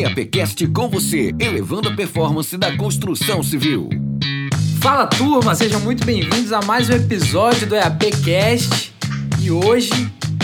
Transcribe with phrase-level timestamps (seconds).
[0.00, 3.90] EAPcast com você, elevando a performance da construção civil.
[4.80, 8.94] Fala turma, sejam muito bem-vindos a mais um episódio do EAPcast.
[9.42, 9.90] E hoje,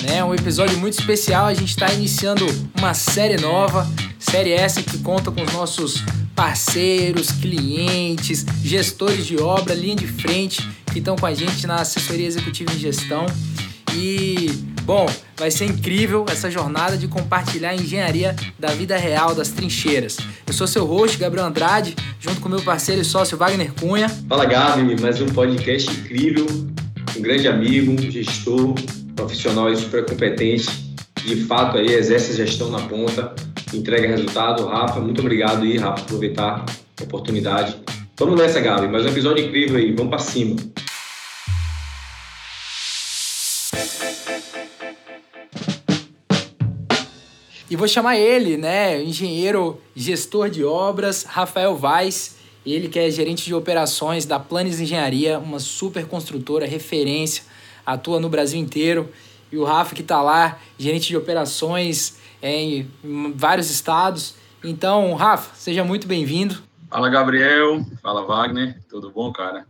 [0.02, 2.44] né, um episódio muito especial, a gente está iniciando
[2.76, 6.04] uma série nova, série essa que conta com os nossos
[6.34, 12.26] parceiros, clientes, gestores de obra, linha de frente, que estão com a gente na assessoria
[12.26, 13.24] executiva em gestão.
[13.94, 14.50] E,
[14.86, 15.04] bom,
[15.36, 20.16] vai ser incrível essa jornada de compartilhar a engenharia da vida real, das trincheiras.
[20.46, 24.08] Eu sou seu host, Gabriel Andrade, junto com meu parceiro e sócio Wagner Cunha.
[24.28, 26.46] Fala, Gabi, mais um podcast incrível,
[27.16, 28.74] um grande amigo, gestor,
[29.16, 30.68] profissional super competente,
[31.24, 33.34] de fato aí exerce a gestão na ponta,
[33.74, 34.64] entrega resultado.
[34.66, 36.64] Rafa, muito obrigado aí, Rafa, aproveitar
[37.00, 37.76] a oportunidade.
[38.16, 40.54] Vamos nessa, Gabi, mais um episódio incrível aí, vamos para cima.
[47.68, 53.44] E vou chamar ele, né, engenheiro gestor de obras, Rafael Vaz, ele que é gerente
[53.44, 57.44] de operações da Planes Engenharia, uma super construtora, referência,
[57.84, 59.08] atua no Brasil inteiro.
[59.50, 62.90] E o Rafa que está lá, gerente de operações é, em
[63.34, 64.34] vários estados.
[64.62, 66.62] Então, Rafa, seja muito bem-vindo.
[66.90, 67.84] Fala, Gabriel.
[68.02, 68.80] Fala, Wagner.
[68.88, 69.66] Tudo bom, cara?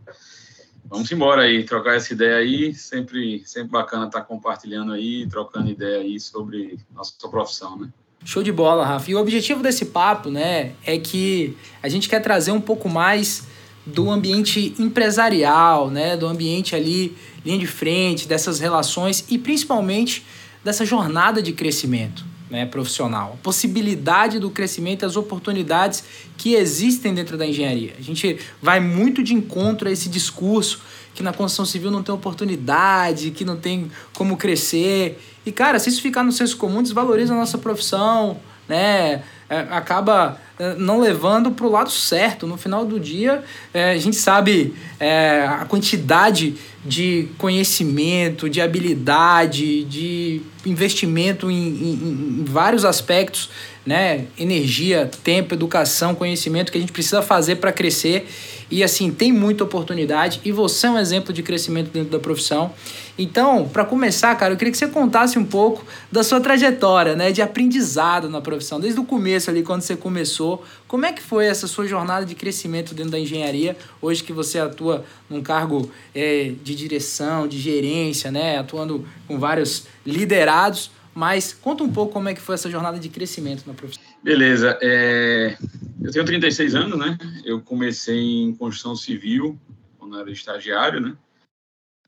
[0.89, 2.73] Vamos embora aí, trocar essa ideia aí.
[2.73, 7.89] Sempre, sempre bacana estar compartilhando aí, trocando ideia aí sobre nossa profissão, né?
[8.23, 9.11] Show de bola, Rafa.
[9.11, 13.47] E o objetivo desse papo, né, é que a gente quer trazer um pouco mais
[13.85, 17.15] do ambiente empresarial, né, do ambiente ali,
[17.45, 20.25] linha de frente, dessas relações e principalmente
[20.63, 23.33] dessa jornada de crescimento né, profissional.
[23.39, 26.03] A possibilidade do crescimento, as oportunidades
[26.37, 27.93] que existem dentro da engenharia.
[27.97, 30.81] A gente vai muito de encontro a esse discurso
[31.13, 35.19] que na construção civil não tem oportunidade, que não tem como crescer.
[35.45, 39.23] E, cara, se isso ficar no senso comum, desvaloriza a nossa profissão, né?
[39.49, 42.45] É, acaba é, não levando para o lado certo.
[42.45, 49.83] No final do dia, é, a gente sabe é, a quantidade de conhecimento, de habilidade,
[49.85, 51.93] de investimento em, em,
[52.39, 53.49] em, vários aspectos,
[53.87, 54.25] né?
[54.37, 58.27] Energia, tempo, educação, conhecimento que a gente precisa fazer para crescer.
[58.69, 62.73] E assim, tem muita oportunidade e você é um exemplo de crescimento dentro da profissão.
[63.17, 67.31] Então, para começar, cara, eu queria que você contasse um pouco da sua trajetória, né,
[67.31, 70.65] de aprendizado na profissão, desde o começo ali, quando você começou.
[70.85, 74.59] Como é que foi essa sua jornada de crescimento dentro da engenharia, hoje que você
[74.59, 81.83] atua num cargo é, de direção, de gerência, né, atuando com vários liderados, mas conta
[81.83, 84.03] um pouco como é que foi essa jornada de crescimento na profissão.
[84.23, 84.77] Beleza.
[84.83, 85.57] É...
[85.99, 87.17] Eu tenho 36 anos, né?
[87.43, 89.59] Eu comecei em construção civil
[89.97, 91.17] quando era estagiário, né?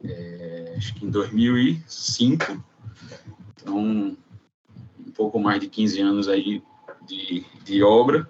[0.04, 0.76] É...
[0.78, 2.64] Acho que em 2005.
[3.56, 6.62] Então, um pouco mais de 15 anos aí
[7.08, 8.30] de, de obra.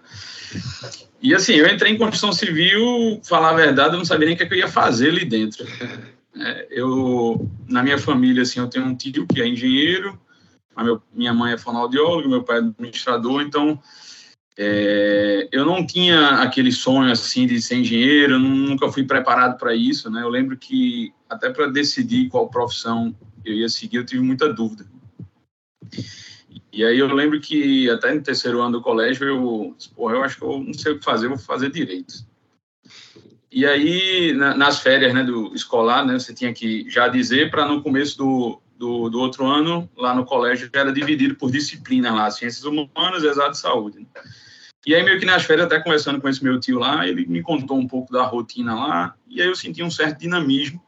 [1.22, 4.38] E assim, eu entrei em construção civil, falar a verdade, eu não sabia nem o
[4.38, 5.68] que, é que eu ia fazer ali dentro.
[6.38, 10.18] É, eu, na minha família, assim, eu tenho um tio que é engenheiro,
[10.84, 13.80] meu, minha mãe é fonoaudióloga, meu pai é administrador, então
[14.58, 19.74] é, eu não tinha aquele sonho assim de ser engenheiro, eu nunca fui preparado para
[19.74, 20.22] isso, né?
[20.22, 24.86] Eu lembro que até para decidir qual profissão eu ia seguir, eu tive muita dúvida.
[26.74, 30.38] E aí eu lembro que até no terceiro ano do colégio eu, porra, eu acho
[30.38, 32.14] que eu não sei o que fazer, vou fazer direito.
[33.50, 37.66] E aí na, nas férias, né, do escolar, né, você tinha que já dizer para
[37.66, 42.32] no começo do, do, do outro ano, lá no colégio, era dividido por disciplina lá,
[42.32, 44.00] ciências humanas, exato e saúde.
[44.00, 44.06] Né?
[44.88, 47.42] E aí, meio que nas férias, até conversando com esse meu tio lá, ele me
[47.42, 50.82] contou um pouco da rotina lá, e aí eu senti um certo dinamismo.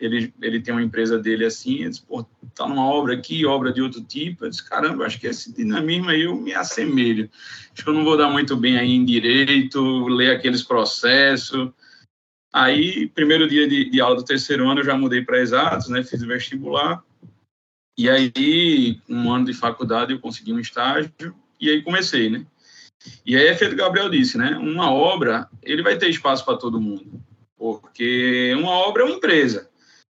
[0.00, 3.72] Ele, ele tem uma empresa dele assim, ele disse, pô, tá numa obra aqui, obra
[3.72, 4.44] de outro tipo.
[4.44, 7.30] Eu disse, caramba, acho que esse dinamismo aí eu me assemelho.
[7.72, 11.70] Acho que eu não vou dar muito bem aí em direito, ler aqueles processos.
[12.54, 16.04] Aí, primeiro dia de, de aula do terceiro ano, eu já mudei para exatos, né?
[16.04, 17.02] Fiz o vestibular.
[17.98, 21.12] E aí, um ano de faculdade, eu consegui um estágio.
[21.60, 22.46] E aí comecei, né?
[23.26, 24.56] E aí é Gabriel disse, né?
[24.56, 27.20] Uma obra, ele vai ter espaço para todo mundo.
[27.58, 29.68] Porque uma obra é uma empresa.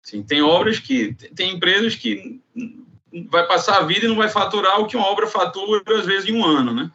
[0.06, 1.15] Assim, tem obras que...
[1.35, 2.39] Tem empresas que
[3.31, 6.29] vai passar a vida e não vai faturar o que uma obra fatura, às vezes,
[6.29, 6.91] em um ano, né?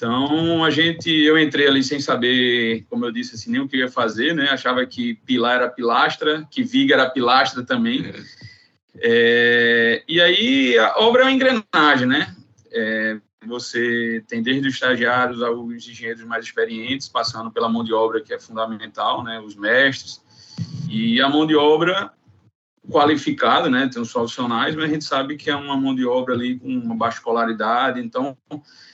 [0.00, 3.76] Então, a gente, eu entrei ali sem saber, como eu disse, assim, nem o que
[3.76, 4.48] ia fazer, né?
[4.48, 8.06] Achava que pilar era pilastra, que viga era pilastra também.
[8.06, 8.22] É.
[9.02, 12.34] é, e aí, a obra é uma engrenagem, né?
[12.72, 18.22] É, você tem desde os estagiários aos engenheiros mais experientes, passando pela mão de obra,
[18.22, 19.38] que é fundamental, né?
[19.38, 20.22] Os mestres.
[20.88, 22.10] E a mão de obra,
[22.88, 23.88] qualificada, né?
[23.92, 26.68] Tem os profissionais, mas a gente sabe que é uma mão de obra ali com
[26.68, 28.36] uma baixa escolaridade, então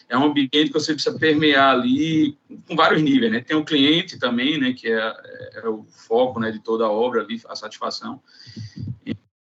[0.08, 2.36] é um ambiente que você precisa permear ali
[2.66, 3.40] com vários níveis, né?
[3.40, 4.72] Tem o cliente também, né?
[4.72, 5.14] Que é,
[5.62, 6.50] é o foco, né?
[6.50, 8.20] De toda a obra ali, a satisfação.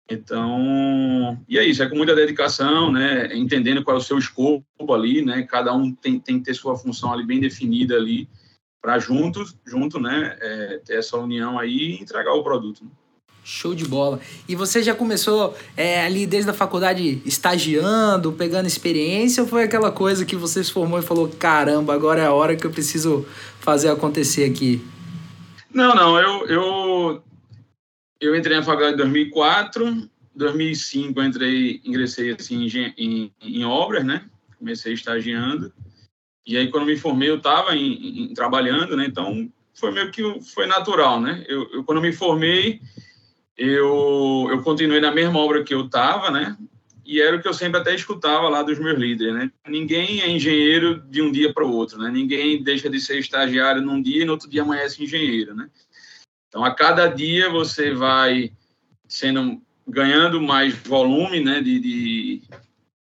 [0.08, 3.34] Então, e é isso, é com muita dedicação, né?
[3.36, 5.42] Entendendo qual é o seu escopo ali, né?
[5.42, 8.28] Cada um tem, tem que ter sua função ali bem definida ali
[8.80, 10.36] para juntos, junto, né?
[10.40, 12.84] É, ter essa união aí e entregar o produto.
[12.84, 12.90] Né?
[13.48, 14.18] Show de bola.
[14.48, 19.92] E você já começou é, ali desde a faculdade estagiando, pegando experiência, ou foi aquela
[19.92, 23.24] coisa que você se formou e falou: caramba, agora é a hora que eu preciso
[23.60, 24.84] fazer acontecer aqui?
[25.72, 26.18] Não, não.
[26.18, 27.22] Eu, eu,
[28.20, 30.10] eu entrei na faculdade em 2004.
[30.34, 32.66] 2005 eu entrei, ingressei assim,
[32.98, 34.24] em, em, obras, né?
[34.58, 35.72] Comecei estagiando.
[36.44, 37.70] E aí, quando me formei, eu estava
[38.34, 39.06] trabalhando, né?
[39.06, 41.44] Então, foi meio que foi natural, né?
[41.46, 42.80] Eu, eu quando me formei,
[43.56, 46.56] eu, eu continuei na mesma obra que eu estava, né?
[47.04, 49.50] E era o que eu sempre até escutava lá dos meus líderes, né?
[49.66, 52.10] Ninguém é engenheiro de um dia para o outro, né?
[52.10, 55.70] Ninguém deixa de ser estagiário num dia e no outro dia amanhece engenheiro, né?
[56.48, 58.52] Então, a cada dia você vai
[59.08, 61.62] sendo ganhando mais volume, né?
[61.62, 62.42] De, de,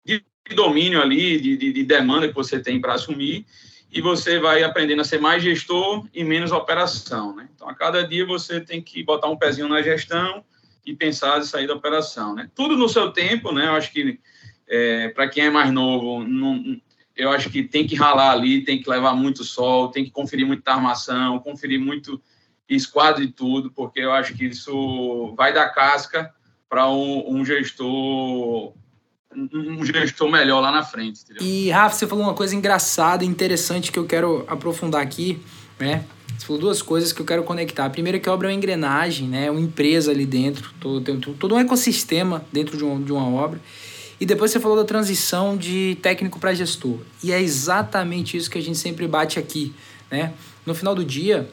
[0.05, 3.45] de domínio ali, de, de, de demanda que você tem para assumir
[3.93, 7.47] e você vai aprendendo a ser mais gestor e menos operação, né?
[7.53, 10.43] Então, a cada dia você tem que botar um pezinho na gestão
[10.83, 12.49] e pensar em sair da operação, né?
[12.55, 13.67] Tudo no seu tempo, né?
[13.67, 14.19] Eu acho que
[14.67, 16.75] é, para quem é mais novo, não,
[17.15, 20.47] eu acho que tem que ralar ali, tem que levar muito sol, tem que conferir
[20.47, 22.19] muita armação, conferir muito
[22.67, 26.33] esquadro e tudo, porque eu acho que isso vai dar casca
[26.67, 28.73] para um, um gestor
[29.35, 31.21] um gestor melhor lá na frente.
[31.23, 31.43] Entendeu?
[31.43, 35.39] E, Rafa, você falou uma coisa engraçada interessante que eu quero aprofundar aqui,
[35.79, 36.05] né?
[36.37, 37.85] Você falou duas coisas que eu quero conectar.
[37.85, 39.49] A primeira é que a obra é uma engrenagem, né?
[39.49, 43.61] Uma empresa ali dentro, todo, todo um ecossistema dentro de, um, de uma obra.
[44.19, 46.99] E depois você falou da transição de técnico para gestor.
[47.23, 49.73] E é exatamente isso que a gente sempre bate aqui,
[50.09, 50.33] né?
[50.65, 51.49] No final do dia,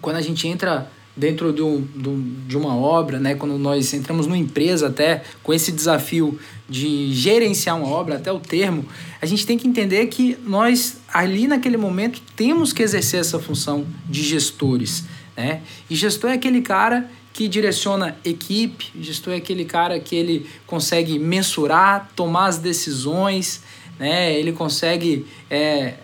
[0.00, 3.34] quando a gente entra dentro do, do, de uma obra, né?
[3.34, 6.38] quando nós entramos numa empresa até com esse desafio
[6.68, 8.84] de gerenciar uma obra, até o termo,
[9.20, 13.86] a gente tem que entender que nós ali naquele momento temos que exercer essa função
[14.08, 15.04] de gestores.
[15.36, 15.60] Né?
[15.88, 21.18] E gestor é aquele cara que direciona equipe, gestor é aquele cara que ele consegue
[21.18, 23.62] mensurar, tomar as decisões,
[23.98, 24.32] né?
[24.36, 25.94] ele consegue, é,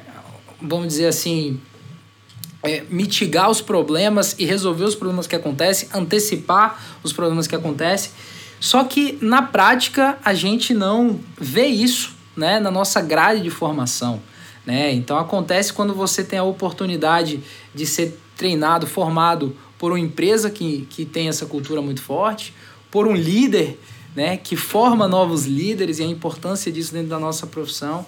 [0.61, 1.61] vamos dizer assim,
[2.63, 8.11] é, mitigar os problemas e resolver os problemas que acontecem, antecipar os problemas que acontecem.
[8.59, 14.21] Só que na prática a gente não vê isso né, na nossa grade de formação.
[14.67, 14.93] Né?
[14.93, 17.41] Então acontece quando você tem a oportunidade
[17.75, 22.55] de ser treinado, formado por uma empresa que, que tem essa cultura muito forte,
[22.91, 23.79] por um líder
[24.15, 28.05] né, que forma novos líderes e a importância disso dentro da nossa profissão.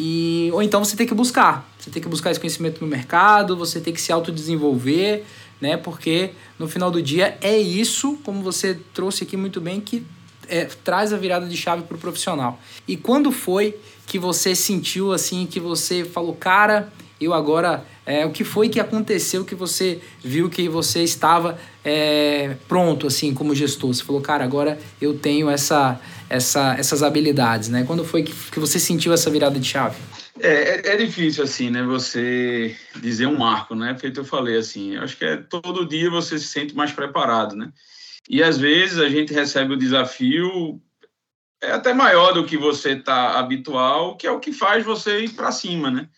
[0.00, 1.68] E, ou então você tem que buscar.
[1.76, 5.24] Você tem que buscar esse conhecimento no mercado, você tem que se autodesenvolver,
[5.60, 5.76] né?
[5.76, 10.06] Porque no final do dia é isso, como você trouxe aqui muito bem, que
[10.48, 12.60] é, traz a virada de chave para o profissional.
[12.86, 13.74] E quando foi
[14.06, 17.84] que você sentiu assim, que você falou, cara, eu agora.
[18.06, 23.34] É, o que foi que aconteceu que você viu que você estava é, pronto, assim,
[23.34, 23.92] como gestor?
[23.92, 27.84] Você falou, cara, agora eu tenho essa, essa, essas habilidades, né?
[27.84, 29.96] Quando foi que, que você sentiu essa virada de chave?
[30.40, 31.82] É, é, é, difícil, assim, né?
[31.82, 33.96] Você dizer um marco, né?
[33.98, 37.56] Feito eu falei, assim, eu acho que é todo dia você se sente mais preparado,
[37.56, 37.72] né?
[38.28, 40.80] E às vezes a gente recebe o desafio
[41.60, 45.30] é até maior do que você tá habitual, que é o que faz você ir
[45.30, 46.08] para cima, né?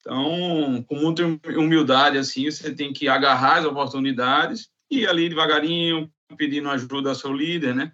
[0.00, 1.22] Então, com muita
[1.56, 7.32] humildade, assim, você tem que agarrar as oportunidades e ali devagarinho, pedindo ajuda ao seu
[7.32, 7.90] líder, né?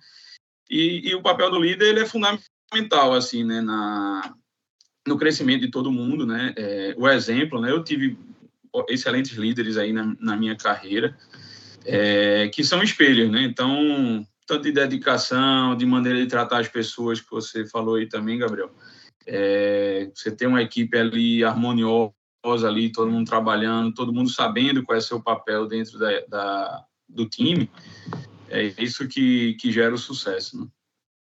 [0.70, 4.34] E, e o papel do líder ele é fundamental assim, né, na
[5.06, 6.54] no crescimento de todo mundo, né?
[6.56, 7.70] É, o exemplo, né?
[7.70, 8.18] Eu tive
[8.88, 11.16] excelentes líderes aí na, na minha carreira
[11.84, 13.42] é, que são espelhos, né?
[13.42, 18.38] Então, tanto de dedicação, de maneira de tratar as pessoas que você falou aí também,
[18.38, 18.70] Gabriel.
[19.26, 22.14] É, você tem uma equipe ali harmoniosa
[22.66, 27.28] ali, todo mundo trabalhando, todo mundo sabendo qual é seu papel dentro da, da do
[27.28, 27.68] time
[28.50, 30.60] é isso que, que gera o sucesso.
[30.60, 30.66] Né?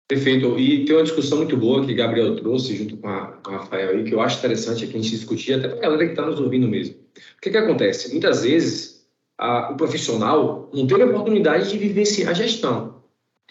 [0.09, 0.59] Perfeito.
[0.59, 3.91] E tem uma discussão muito boa que Gabriel trouxe junto com, a, com o Rafael
[3.91, 6.27] aí, que eu acho interessante aqui a gente discutir, até para a galera que está
[6.27, 6.97] nos ouvindo mesmo.
[6.97, 8.11] O que, que acontece?
[8.11, 9.07] Muitas vezes
[9.39, 13.03] a, o profissional não teve a oportunidade de vivenciar a gestão.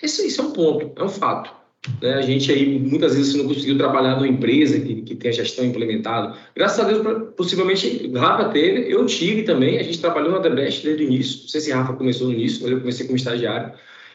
[0.02, 1.61] Esse, esse é um ponto, é um fato.
[2.02, 2.14] Né?
[2.14, 5.66] A gente aí, muitas vezes, não conseguiu trabalhar numa empresa que, que tem a gestão
[5.66, 6.36] implementada.
[6.56, 9.80] Graças a Deus, possivelmente, Rafa teve, eu tive também.
[9.80, 11.42] A gente trabalhou na Best desde o início.
[11.42, 13.74] Não sei se Rafa começou no início, mas eu comecei como estagiário.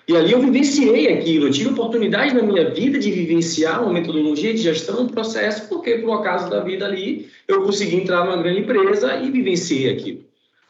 [0.09, 4.55] E ali eu vivenciei aquilo, eu tive oportunidade na minha vida de vivenciar uma metodologia
[4.55, 8.41] de gestão, um processo, porque por um acaso da vida ali eu consegui entrar numa
[8.41, 10.21] grande empresa e vivenciei aquilo.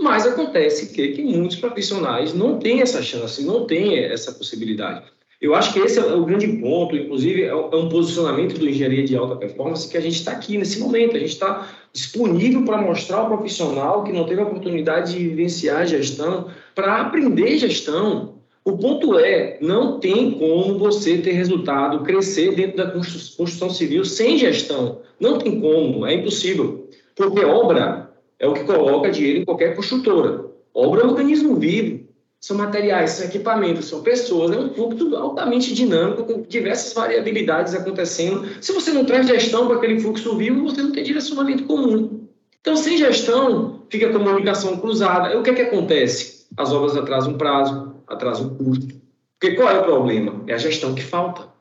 [0.01, 5.05] Mas acontece que, que muitos profissionais não têm essa chance, não têm essa possibilidade.
[5.41, 9.05] Eu acho que esse é o grande ponto, inclusive é, é um posicionamento do engenharia
[9.05, 12.81] de alta performance que a gente está aqui nesse momento, a gente está disponível para
[12.81, 18.37] mostrar ao profissional que não teve a oportunidade de vivenciar a gestão, para aprender gestão,
[18.67, 24.37] o ponto é, não tem como você ter resultado, crescer dentro da construção civil sem
[24.37, 25.03] gestão.
[25.21, 26.89] Não tem como, é impossível.
[27.15, 30.47] Porque obra é o que coloca dinheiro em qualquer construtora.
[30.75, 32.06] Obra é um organismo vivo.
[32.41, 34.53] São materiais, são equipamentos, são pessoas.
[34.53, 38.47] É um fluxo altamente dinâmico, com diversas variabilidades acontecendo.
[38.61, 42.27] Se você não traz gestão para aquele fluxo vivo, você não tem direcionamento comum.
[42.61, 45.39] Então, sem gestão, fica a comunicação cruzada.
[45.39, 46.47] o que, é que acontece?
[46.57, 48.95] As obras atrasam prazo, atrasa o custo.
[49.39, 50.43] Porque qual é o problema?
[50.47, 51.56] É a gestão que falta.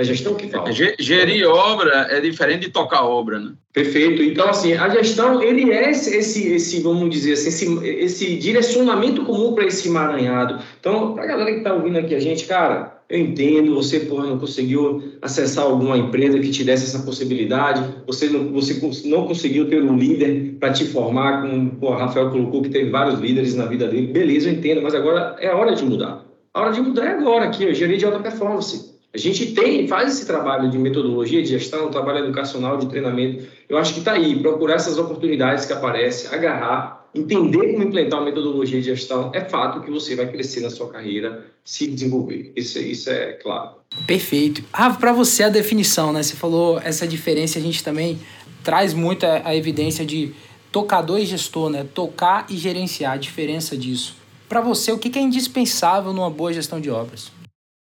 [0.00, 0.72] É a gestão que falta.
[0.72, 3.52] Gerir obra é diferente de tocar obra, né?
[3.70, 4.22] Perfeito.
[4.22, 9.52] Então, assim, a gestão, ele é esse, esse, vamos dizer assim, esse, esse direcionamento comum
[9.52, 10.58] para esse emaranhado.
[10.80, 14.26] Então, para a galera que está ouvindo aqui a gente, cara, eu entendo, você porra,
[14.26, 19.68] não conseguiu acessar alguma empresa que te desse essa possibilidade, você não, você não conseguiu
[19.68, 23.66] ter um líder para te formar, como o Rafael colocou, que teve vários líderes na
[23.66, 24.06] vida dele.
[24.06, 26.24] Beleza, eu entendo, mas agora é hora de mudar.
[26.54, 28.89] A hora de mudar é agora aqui, eu gerei de alta performance.
[29.12, 33.44] A gente tem, faz esse trabalho de metodologia, de gestão, trabalho educacional, de treinamento.
[33.68, 38.26] Eu acho que está aí, procurar essas oportunidades que aparecem, agarrar, entender como implementar uma
[38.26, 42.52] metodologia de gestão, é fato que você vai crescer na sua carreira, se desenvolver.
[42.54, 43.80] Isso, isso é claro.
[44.06, 44.62] Perfeito.
[44.72, 46.22] Ah, para você a definição, né?
[46.22, 48.18] Você falou essa diferença, a gente também
[48.62, 50.32] traz muito a, a evidência de
[50.70, 51.84] tocador e gestor, né?
[51.92, 54.14] Tocar e gerenciar, a diferença disso.
[54.48, 57.39] Para você, o que é indispensável numa boa gestão de obras?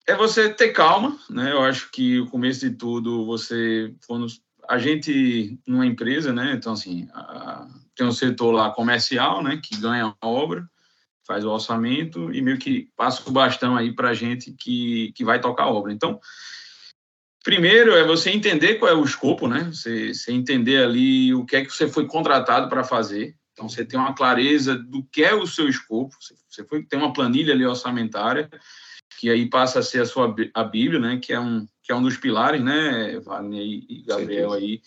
[0.07, 1.53] É você ter calma, né?
[1.53, 4.27] Eu acho que o começo de tudo, você, quando
[4.69, 6.53] a gente numa empresa, né?
[6.53, 10.69] Então assim, a, tem um setor lá comercial, né, que ganha a obra,
[11.27, 15.25] faz o orçamento e meio que passa o bastão aí para a gente que, que
[15.25, 15.93] vai tocar a obra.
[15.93, 16.21] Então,
[17.43, 19.71] primeiro é você entender qual é o escopo, né?
[19.73, 23.35] Você, você entender ali o que é que você foi contratado para fazer.
[23.53, 26.15] Então, você tem uma clareza do que é o seu escopo.
[26.51, 28.51] Você foi tem uma planilha ali orçamentária
[29.25, 31.19] que aí passa a ser a sua a Bíblia, né?
[31.19, 34.83] Que é um que é um dos pilares, né, Wagner e Gabriel aí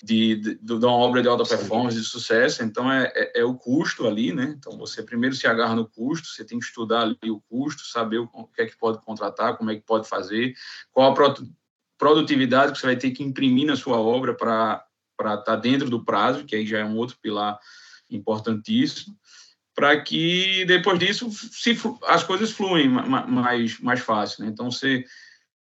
[0.00, 3.54] de, de, de, uma obra de alta performance, de sucesso, então é, é, é, o
[3.54, 4.54] custo ali, né?
[4.56, 8.18] Então você primeiro se agarra no custo, você tem que estudar ali o custo, saber
[8.18, 10.54] o, o que é que pode contratar, como é que pode fazer,
[10.92, 11.34] qual a
[11.98, 14.84] produtividade que você vai ter que imprimir na sua obra para
[15.18, 17.58] estar tá dentro do prazo, que aí já é um outro pilar
[18.08, 19.16] importantíssimo,
[19.74, 21.76] para que depois disso se,
[22.06, 24.44] as coisas fluem mais, mais fácil.
[24.44, 24.50] Né?
[24.50, 25.04] Então você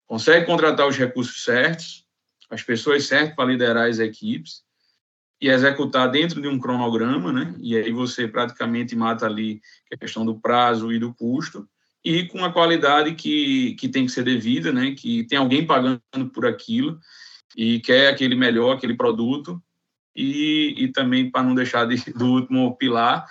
[0.05, 2.05] consegue contratar os recursos certos,
[2.49, 4.61] as pessoas certas para liderar as equipes
[5.41, 7.53] e executar dentro de um cronograma, né?
[7.59, 11.67] E aí você praticamente mata ali a questão do prazo e do custo
[12.03, 14.91] e com a qualidade que, que tem que ser devida, né?
[14.91, 15.99] Que tem alguém pagando
[16.33, 16.99] por aquilo
[17.57, 19.61] e quer aquele melhor, aquele produto
[20.15, 23.25] e, e também para não deixar de, do último pilar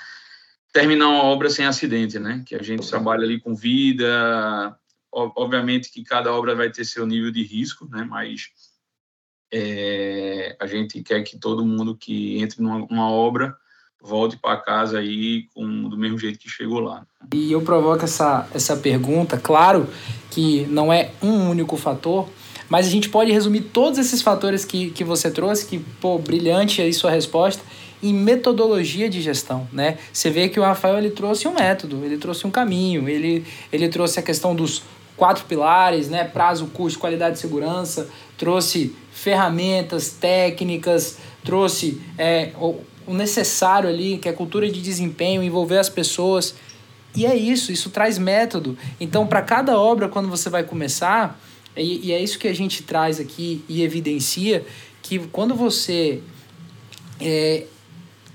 [0.73, 2.43] terminar uma obra sem acidente, né?
[2.47, 4.77] Que a gente trabalha ali com vida,
[5.13, 8.07] obviamente que cada obra vai ter seu nível de risco, né?
[8.09, 8.49] Mas
[9.53, 13.55] é, a gente quer que todo mundo que entre numa, numa obra
[14.03, 17.07] volte para casa aí com, do mesmo jeito que chegou lá.
[17.33, 19.89] E eu provoco essa, essa pergunta, claro
[20.31, 22.29] que não é um único fator,
[22.69, 26.83] mas a gente pode resumir todos esses fatores que, que você trouxe, que, pô, brilhante
[26.83, 27.63] aí sua resposta,
[28.03, 29.99] em metodologia de gestão, né?
[30.13, 33.89] Você vê que o Rafael ele trouxe um método, ele trouxe um caminho, ele, ele
[33.89, 34.83] trouxe a questão dos
[35.17, 36.25] quatro pilares, né?
[36.25, 44.33] Prazo, custo, qualidade e segurança, trouxe ferramentas, técnicas, trouxe é, o, necessário ali, que é
[44.33, 46.55] cultura de desempenho, envolver as pessoas.
[47.15, 48.77] E é isso, isso traz método.
[48.99, 51.41] Então, para cada obra, quando você vai começar,
[51.77, 54.65] e, e, é isso que a gente traz aqui e evidencia,
[55.03, 56.21] que quando você
[57.21, 57.65] é,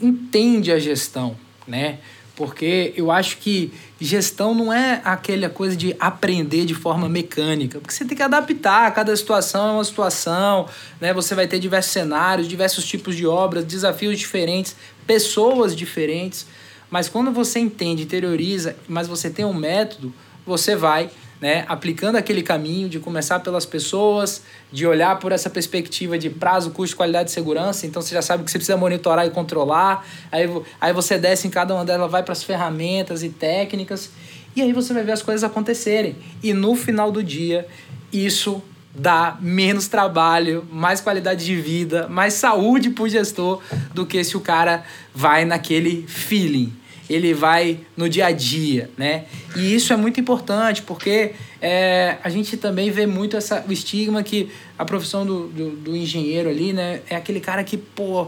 [0.02, 1.36] entende a gestão,
[1.68, 2.00] né?
[2.36, 7.94] Porque eu acho que gestão não é aquela coisa de aprender de forma mecânica, porque
[7.94, 10.68] você tem que adaptar, cada situação é uma situação,
[11.02, 11.14] né?
[11.14, 14.76] Você vai ter diversos cenários, diversos tipos de obras, desafios diferentes,
[15.08, 16.46] pessoas diferentes,
[16.92, 20.14] mas quando você entende, interioriza, mas você tem um método,
[20.46, 24.42] você vai né, aplicando aquele caminho de começar pelas pessoas,
[24.72, 27.86] de olhar por essa perspectiva de prazo, custo, qualidade e segurança.
[27.86, 30.06] Então você já sabe que você precisa monitorar e controlar.
[30.32, 30.50] Aí,
[30.82, 34.10] aí você desce em cada uma delas, vai para as ferramentas e técnicas.
[34.56, 36.16] E aí você vai ver as coisas acontecerem.
[36.42, 37.68] E no final do dia,
[38.12, 38.62] isso
[38.96, 43.62] dá menos trabalho, mais qualidade de vida, mais saúde para o gestor
[43.94, 46.74] do que se o cara vai naquele feeling.
[47.10, 49.26] Ele vai no dia a dia, né?
[49.56, 54.22] E isso é muito importante porque é, a gente também vê muito essa, o estigma
[54.24, 57.02] que a profissão do, do, do engenheiro ali, né?
[57.10, 58.28] É aquele cara que, pô,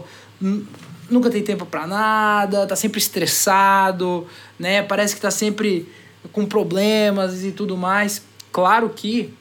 [1.10, 4.26] nunca tem tempo para nada, tá sempre estressado,
[4.58, 4.82] né?
[4.82, 5.86] Parece que tá sempre
[6.32, 8.22] com problemas e tudo mais.
[8.52, 9.32] Claro que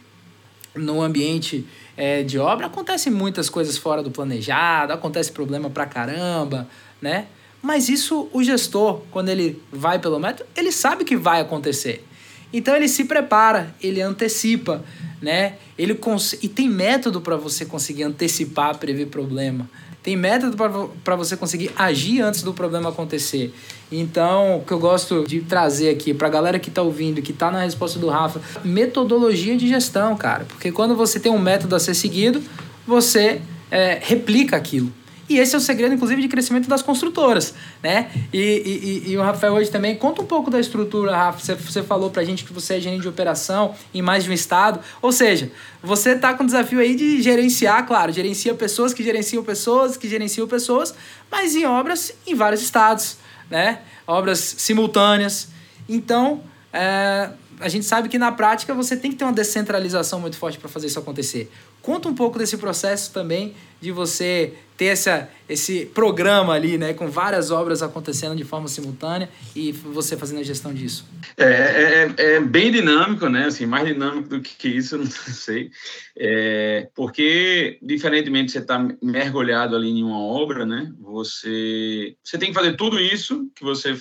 [0.75, 1.65] no ambiente
[1.95, 6.67] é, de obra acontecem muitas coisas fora do planejado, acontece problema pra caramba,
[7.01, 7.27] né?
[7.61, 12.05] Mas isso o gestor, quando ele vai pelo método, ele sabe que vai acontecer.
[12.51, 14.83] Então ele se prepara, ele antecipa,
[15.21, 15.55] né?
[15.77, 16.33] Ele cons...
[16.41, 19.69] e tem método para você conseguir antecipar, prever problema.
[20.01, 20.55] Tem método
[21.03, 23.53] para você conseguir agir antes do problema acontecer.
[23.91, 27.31] Então, o que eu gosto de trazer aqui para a galera que está ouvindo, que
[27.31, 30.45] está na resposta do Rafa, metodologia de gestão, cara.
[30.45, 32.41] Porque quando você tem um método a ser seguido,
[32.87, 34.91] você é, replica aquilo.
[35.29, 38.09] E esse é o segredo, inclusive, de crescimento das construtoras, né?
[38.33, 41.39] E, e, e, o Rafael hoje também conta um pouco da estrutura, Rafa.
[41.39, 44.33] Você, você falou pra gente que você é gerente de operação em mais de um
[44.33, 44.79] estado.
[45.03, 45.51] Ou seja,
[45.83, 50.09] você tá com o desafio aí de gerenciar, claro, gerencia pessoas que gerenciam pessoas, que
[50.09, 50.95] gerenciam pessoas,
[51.31, 53.17] mas em obras em vários estados,
[53.51, 53.81] né?
[54.07, 55.49] Obras simultâneas.
[55.87, 60.37] Então, é, a gente sabe que na prática você tem que ter uma descentralização muito
[60.37, 61.51] forte para fazer isso acontecer.
[61.81, 67.09] Conta um pouco desse processo também de você ter essa, esse programa ali, né, com
[67.09, 71.05] várias obras acontecendo de forma simultânea e você fazendo a gestão disso.
[71.35, 75.69] É, é, é, é bem dinâmico, né, assim, mais dinâmico do que isso, não sei,
[76.17, 82.37] é, porque diferentemente de você estar tá mergulhado ali em uma obra, né, você, você
[82.37, 83.97] tem que fazer tudo isso que você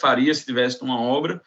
[0.00, 1.40] faria se tivesse uma obra,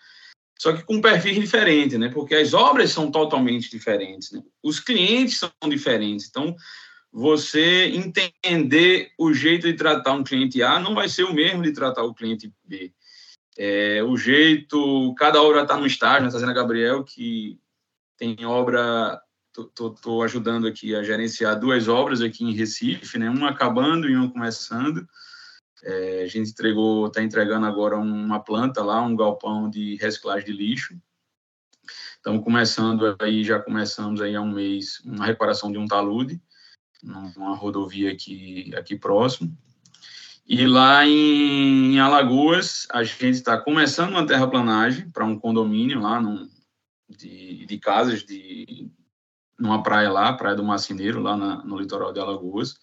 [0.62, 2.10] só que com um perfil diferente, né?
[2.10, 4.44] Porque as obras são totalmente diferentes, né?
[4.62, 6.28] Os clientes são diferentes.
[6.30, 6.56] Então,
[7.12, 11.72] você entender o jeito de tratar um cliente A não vai ser o mesmo de
[11.74, 12.94] tratar o cliente B.
[13.58, 17.60] É, o jeito, cada obra está no estágio, está dizendo a Gabriel que
[18.16, 19.20] tem obra,
[19.58, 23.32] estou ajudando aqui a gerenciar duas obras aqui em Recife, né?
[23.32, 25.08] Uma acabando e uma começando.
[25.84, 30.54] É, a gente entregou, está entregando agora uma planta lá, um galpão de reciclagem de
[30.54, 31.00] lixo.
[32.16, 36.40] Estamos começando aí, já começamos aí há um mês, uma reparação de um talude,
[37.02, 39.58] numa rodovia aqui, aqui próximo.
[40.48, 46.50] E lá em, Alagoas, a gente está começando uma terraplanagem para um condomínio lá num,
[47.10, 48.92] de, de casas de
[49.58, 52.76] numa praia lá, Praia do Macineiro, lá na, no litoral de Alagoas.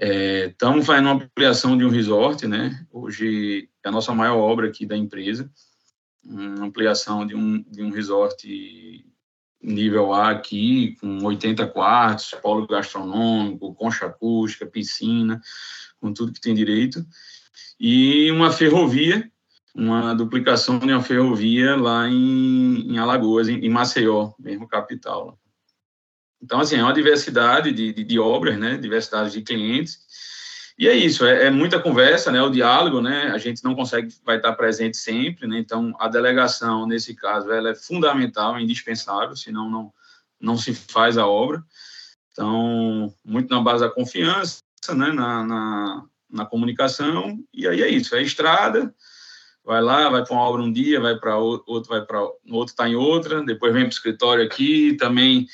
[0.00, 2.86] Estamos é, fazendo uma ampliação de um resort, né?
[2.90, 5.52] Hoje é a nossa maior obra aqui da empresa,
[6.24, 9.04] uma ampliação de um, de um resort
[9.62, 15.38] nível A aqui, com 80 quartos, polo gastronômico, concha acústica, piscina,
[16.00, 17.04] com tudo que tem direito,
[17.78, 19.30] e uma ferrovia,
[19.74, 25.38] uma duplicação de uma ferrovia lá em, em Alagoas, em, em Maceió, mesmo capital.
[26.42, 28.76] Então, assim, é uma diversidade de, de, de obras, né?
[28.76, 29.98] Diversidade de clientes.
[30.78, 32.40] E é isso, é, é, muita conversa, né?
[32.42, 33.30] O diálogo, né?
[33.34, 35.58] A gente não consegue, vai estar presente sempre, né?
[35.58, 39.92] Então, a delegação, nesse caso, ela é fundamental, é indispensável, senão não,
[40.40, 41.62] não se faz a obra.
[42.32, 44.62] Então, muito na base da confiança,
[44.94, 45.12] né?
[45.12, 48.94] Na, na, na comunicação, e aí é isso, é estrada,
[49.64, 52.88] vai lá, vai para uma obra um dia, vai para outro, vai para outro está
[52.88, 55.46] em outra, depois vem para o escritório aqui, também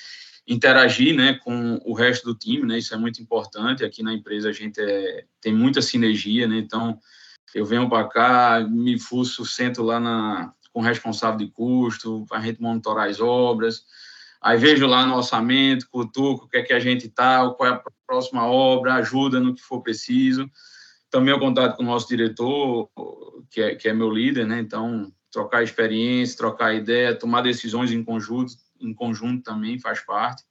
[0.46, 3.84] interagir né, com o resto do time, né, isso é muito importante.
[3.84, 6.98] Aqui na empresa a gente é, tem muita sinergia, né, então
[7.54, 12.38] eu venho para cá, me fuço, sento lá na, com o responsável de custo, para
[12.38, 13.82] a gente monitorar as obras,
[14.40, 17.72] aí vejo lá no orçamento, cutuco, o que é que a gente está, qual é
[17.72, 20.48] a próxima obra, ajuda no que for preciso.
[21.10, 22.88] Também o contato com o nosso diretor,
[23.50, 28.04] que é, que é meu líder, né, então trocar experiência, trocar ideia, tomar decisões em
[28.04, 30.42] conjunto, em conjunto também faz parte,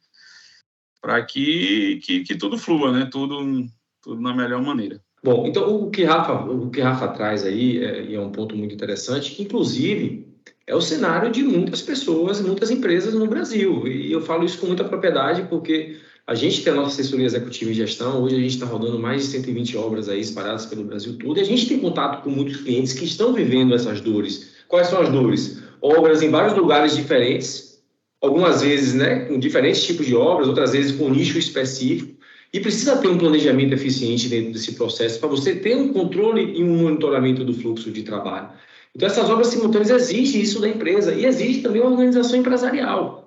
[1.01, 3.07] para que, que, que, tudo flua, né?
[3.11, 3.65] Tudo,
[4.01, 5.01] tudo na melhor maneira.
[5.23, 8.55] Bom, então o que Rafa, o que Rafa traz aí, é, e é um ponto
[8.55, 10.27] muito interessante, que inclusive
[10.67, 13.88] é o cenário de muitas pessoas, muitas empresas no Brasil.
[13.88, 17.69] E eu falo isso com muita propriedade porque a gente tem a nossa assessoria executiva
[17.69, 21.17] em gestão, hoje a gente está rodando mais de 120 obras aí espalhadas pelo Brasil
[21.19, 24.55] todo, e a gente tem contato com muitos clientes que estão vivendo essas dores.
[24.67, 25.61] Quais são as dores?
[25.79, 27.74] Obras em vários lugares diferentes,
[28.21, 32.15] algumas vezes né, com diferentes tipos de obras, outras vezes com nicho específico,
[32.54, 36.63] e precisa ter um planejamento eficiente dentro desse processo para você ter um controle e
[36.63, 38.49] um monitoramento do fluxo de trabalho.
[38.95, 43.24] Então, essas obras simultâneas exige isso da empresa e exige também uma organização empresarial.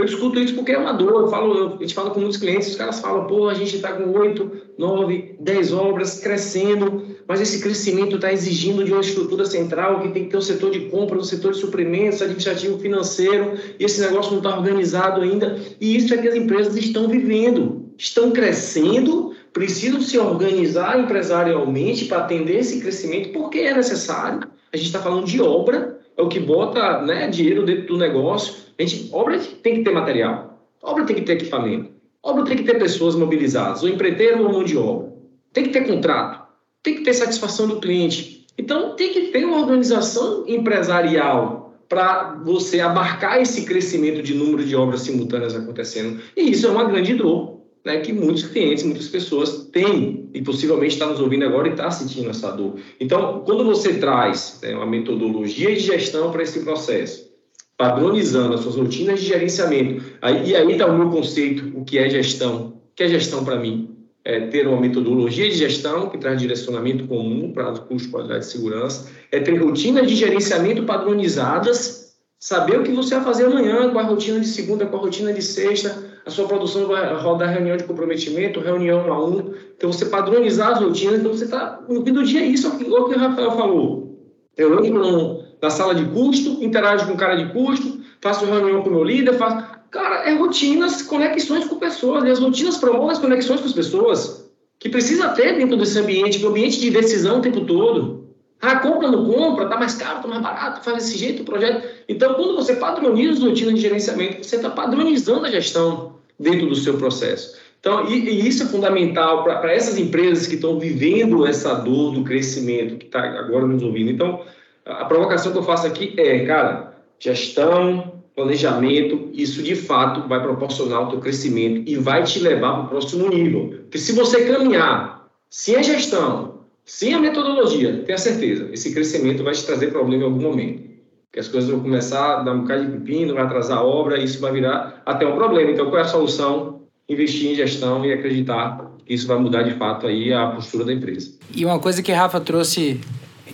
[0.00, 1.24] Eu escuto isso porque é uma dor.
[1.24, 3.92] Eu falo, a gente fala com muitos clientes, os caras falam, pô, a gente está
[3.92, 10.00] com 8, 9, 10 obras crescendo, mas esse crescimento está exigindo de uma estrutura central
[10.00, 12.78] que tem que ter o um setor de compra, o um setor de suprimentos, administrativo
[12.78, 15.60] financeiro, e esse negócio não está organizado ainda.
[15.78, 17.90] E isso é que as empresas estão vivendo.
[17.98, 24.48] Estão crescendo, precisam se organizar empresarialmente para atender esse crescimento, porque é necessário.
[24.72, 28.54] A gente está falando de obra, é o que bota né, dinheiro dentro do negócio.
[28.78, 31.90] A gente, obra tem que ter material, obra tem que ter equipamento,
[32.22, 35.10] obra tem que ter pessoas mobilizadas, ou empreiteiro ou mão de obra.
[35.52, 36.46] Tem que ter contrato,
[36.82, 38.46] tem que ter satisfação do cliente.
[38.58, 44.76] Então, tem que ter uma organização empresarial para você abarcar esse crescimento de número de
[44.76, 46.20] obras simultâneas acontecendo.
[46.36, 50.94] E isso é uma grande dor né, que muitos clientes, muitas pessoas têm e possivelmente
[50.94, 52.76] está nos ouvindo agora e está sentindo essa dor.
[52.98, 57.30] Então, quando você traz né, uma metodologia de gestão para esse processo,
[57.76, 61.98] padronizando as suas rotinas de gerenciamento, aí, e aí está o meu conceito, o que
[61.98, 62.74] é gestão.
[62.92, 63.96] O que é gestão para mim?
[64.22, 69.10] É ter uma metodologia de gestão que traz direcionamento comum para custo, qualidade e segurança,
[69.32, 74.02] é ter rotinas de gerenciamento padronizadas, saber o que você vai fazer amanhã, com a
[74.02, 77.84] rotina de segunda, com a rotina de sexta, a sua produção vai rodar reunião de
[77.84, 79.54] comprometimento, reunião a um.
[79.76, 81.80] Então, você padronizar as rotinas, então você está.
[81.88, 82.76] No fim do dia, é isso é o
[83.08, 84.18] que o Rafael falou.
[84.56, 88.90] Eu entro na sala de custo, interajo com o cara de custo, faço reunião com
[88.90, 89.80] o meu líder, faço.
[89.90, 92.24] Cara, é rotinas, conexões com pessoas.
[92.24, 94.50] E as rotinas promovem as conexões com as pessoas.
[94.78, 98.20] Que precisa ter dentro desse ambiente, que é um ambiente de decisão o tempo todo.
[98.60, 101.99] Ah, compra, não compra, tá mais caro, tá mais barato, faz desse jeito o projeto.
[102.10, 106.74] Então, quando você padroniza as rotinas de gerenciamento, você está padronizando a gestão dentro do
[106.74, 107.56] seu processo.
[107.78, 112.24] Então, e, e isso é fundamental para essas empresas que estão vivendo essa dor do
[112.24, 114.10] crescimento, que está agora nos ouvindo.
[114.10, 114.42] Então,
[114.84, 121.06] a provocação que eu faço aqui é, cara, gestão, planejamento, isso de fato vai proporcionar
[121.06, 123.68] o teu crescimento e vai te levar para o próximo nível.
[123.82, 129.54] Porque se você caminhar sem a gestão, sem a metodologia, tenha certeza, esse crescimento vai
[129.54, 130.89] te trazer problema em algum momento.
[131.30, 134.18] Porque as coisas vão começar a dar um bocado de pepino, vai atrasar a obra,
[134.18, 135.70] isso vai virar até um problema.
[135.70, 136.80] Então, qual é a solução?
[137.08, 140.92] Investir em gestão e acreditar que isso vai mudar de fato aí a postura da
[140.92, 141.32] empresa.
[141.54, 143.00] E uma coisa que Rafa trouxe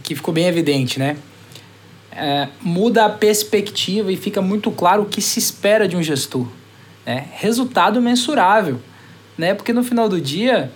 [0.02, 1.18] que ficou bem evidente, né?
[2.10, 6.46] É, muda a perspectiva e fica muito claro o que se espera de um gestor.
[7.04, 7.28] Né?
[7.32, 8.80] Resultado mensurável.
[9.36, 9.52] Né?
[9.52, 10.72] Porque no final do dia,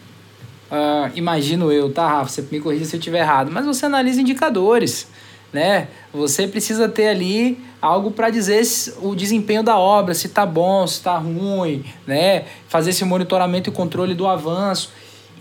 [0.71, 2.31] Uh, imagino eu, tá, Rafa?
[2.31, 5.09] Você me corrija se eu estiver errado, mas você analisa indicadores,
[5.53, 5.89] né?
[6.13, 8.63] Você precisa ter ali algo para dizer
[9.01, 12.45] o desempenho da obra, se está bom, se está ruim, né?
[12.69, 14.91] Fazer esse monitoramento e controle do avanço.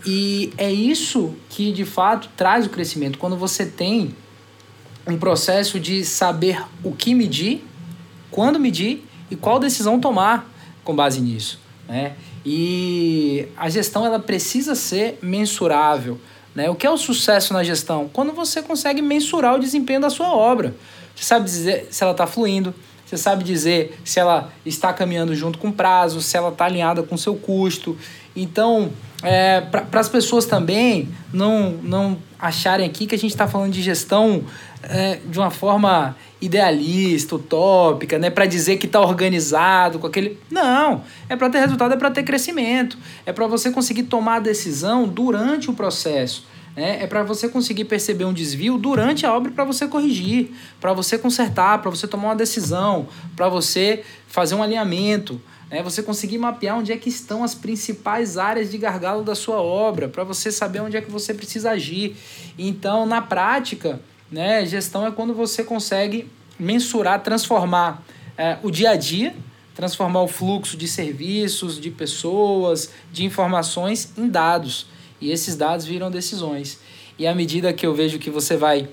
[0.06, 3.18] E é isso que de fato traz o crescimento.
[3.18, 4.14] Quando você tem
[5.06, 7.64] um processo de saber o que medir,
[8.30, 10.50] quando medir e qual decisão tomar
[10.84, 12.14] com base nisso, né?
[12.44, 16.18] E a gestão ela precisa ser mensurável.
[16.54, 16.68] Né?
[16.68, 18.08] O que é o sucesso na gestão?
[18.12, 20.74] Quando você consegue mensurar o desempenho da sua obra.
[21.14, 25.58] Você sabe dizer se ela está fluindo, você sabe dizer se ela está caminhando junto
[25.58, 27.96] com o prazo, se ela está alinhada com o seu custo.
[28.34, 28.90] Então,
[29.22, 33.82] é, para as pessoas também não, não acharem aqui que a gente está falando de
[33.82, 34.44] gestão
[34.82, 40.38] é, de uma forma idealista, utópica, né, para dizer que está organizado com aquele.
[40.50, 44.40] Não, é para ter resultado, é para ter crescimento, é para você conseguir tomar a
[44.40, 46.46] decisão durante o processo.
[46.74, 47.02] Né?
[47.02, 51.18] É para você conseguir perceber um desvio durante a obra para você corrigir, para você
[51.18, 55.82] consertar, para você tomar uma decisão, para você fazer um alinhamento, né?
[55.82, 60.08] você conseguir mapear onde é que estão as principais áreas de gargalo da sua obra,
[60.08, 62.16] para você saber onde é que você precisa agir.
[62.58, 64.00] Então, na prática,
[64.30, 64.64] né?
[64.64, 68.02] Gestão é quando você consegue mensurar, transformar
[68.36, 69.34] é, o dia a dia,
[69.74, 74.86] transformar o fluxo de serviços, de pessoas, de informações em dados.
[75.20, 76.78] E esses dados viram decisões.
[77.18, 78.88] E à medida que eu vejo que você vai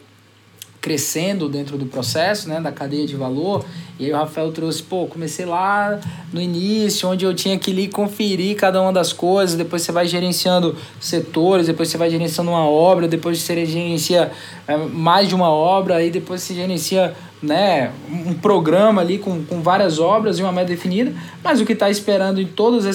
[0.88, 3.66] crescendo dentro do processo, né, da cadeia de valor.
[4.00, 6.00] E aí o Rafael trouxe, pô, comecei lá
[6.32, 10.08] no início, onde eu tinha que ir conferir cada uma das coisas, depois você vai
[10.08, 14.32] gerenciando setores, depois você vai gerenciando uma obra, depois você gerencia
[14.66, 19.62] é, mais de uma obra, aí depois você gerencia né, um programa ali com, com
[19.62, 22.86] várias obras e uma meta definida, mas o que está esperando em todas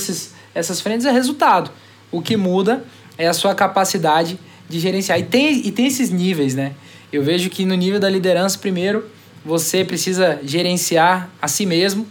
[0.54, 1.70] essas frentes é resultado.
[2.10, 2.84] O que muda
[3.18, 5.18] é a sua capacidade de gerenciar.
[5.18, 6.72] E tem, e tem esses níveis, né?
[7.12, 9.04] Eu vejo que no nível da liderança, primeiro,
[9.44, 12.06] você precisa gerenciar a si mesmo,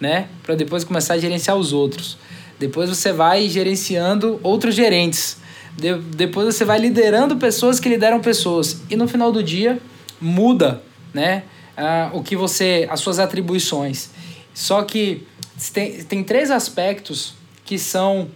[0.00, 0.28] né?
[0.42, 2.18] Para depois começar a gerenciar os outros.
[2.58, 5.36] Depois você vai gerenciando outros gerentes.
[5.76, 8.82] De, depois você vai liderando pessoas que lideram pessoas.
[8.90, 9.80] E no final do dia,
[10.20, 10.82] muda,
[11.14, 11.44] né?
[11.78, 14.10] Uh, o que você, as suas atribuições.
[14.52, 15.26] Só que
[15.72, 17.34] tem, tem três aspectos
[17.64, 18.28] que são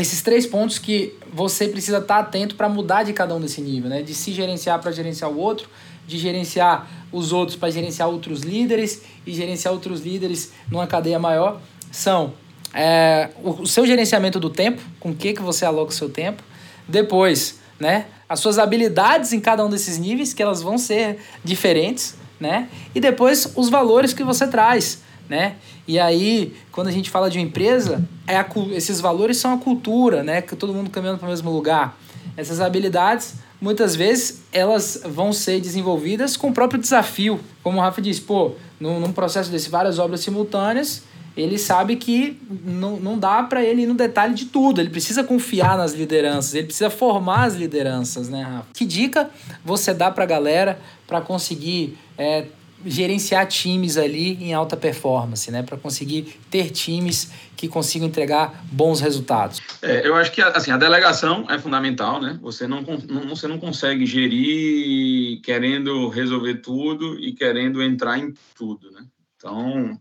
[0.00, 3.88] esses três pontos que você precisa estar atento para mudar de cada um desse nível,
[3.88, 4.02] né?
[4.02, 5.68] De se gerenciar para gerenciar o outro,
[6.06, 11.60] de gerenciar os outros para gerenciar outros líderes e gerenciar outros líderes numa cadeia maior,
[11.90, 12.34] são
[12.74, 16.42] é, o, seu gerenciamento do tempo, com o que, que você aloca o seu tempo,
[16.86, 18.06] depois, né?
[18.28, 22.68] As suas habilidades em cada um desses níveis, que elas vão ser diferentes, né?
[22.94, 25.56] E depois os valores que você traz, né?
[25.86, 29.58] E aí, quando a gente fala de uma empresa, é a, esses valores são a
[29.58, 30.42] cultura, né?
[30.42, 31.98] Que todo mundo caminhando para o mesmo lugar.
[32.36, 37.40] Essas habilidades, muitas vezes, elas vão ser desenvolvidas com o próprio desafio.
[37.62, 41.02] Como o Rafa disse, pô, num, num processo desse, várias obras simultâneas,
[41.36, 44.80] ele sabe que não, não dá para ele ir no detalhe de tudo.
[44.80, 48.66] Ele precisa confiar nas lideranças, ele precisa formar as lideranças, né, Rafa?
[48.72, 49.30] Que dica
[49.64, 52.46] você dá para a galera para conseguir é,
[52.86, 55.62] gerenciar times ali em alta performance, né?
[55.62, 59.60] Para conseguir ter times que consigam entregar bons resultados.
[59.82, 62.38] É, eu acho que assim a delegação é fundamental, né?
[62.42, 68.90] Você não, não, você não consegue gerir querendo resolver tudo e querendo entrar em tudo,
[68.90, 69.04] né?
[69.36, 70.00] Então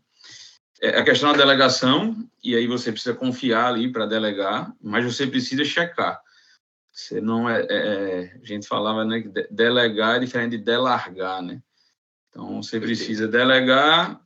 [0.81, 5.25] é a questão da delegação e aí você precisa confiar ali para delegar, mas você
[5.25, 6.19] precisa checar.
[6.91, 11.41] Você não é, é, é a gente falava né que delegar é diferente de delargar,
[11.41, 11.61] né?
[12.35, 14.19] Então, você precisa delegar,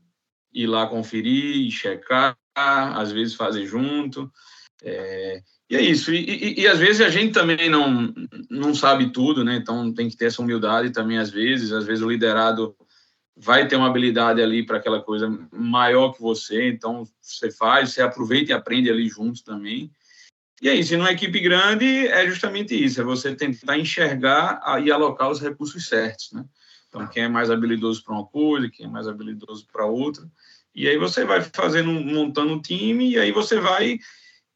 [0.52, 4.32] ir lá conferir, checar, às vezes fazer junto.
[4.84, 6.12] É, e é isso.
[6.12, 8.12] E, e, e, às vezes a gente também não,
[8.50, 9.58] não sabe tudo, né?
[9.58, 11.72] Então tem que ter essa humildade também, às vezes.
[11.72, 12.76] Às vezes o liderado
[13.38, 18.02] vai ter uma habilidade ali para aquela coisa maior que você, então você faz, você
[18.02, 19.92] aproveita e aprende ali juntos também.
[20.62, 20.96] E é isso.
[20.96, 25.88] E numa equipe grande é justamente isso: é você tentar enxergar e alocar os recursos
[25.88, 26.44] certos, né?
[26.90, 30.26] Então, quem é mais habilidoso para uma coisa, quem é mais habilidoso para outra.
[30.74, 34.00] E aí você vai fazendo, montando um time, e aí você vai.